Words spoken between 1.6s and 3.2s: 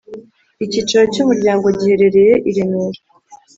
giherereye i Remera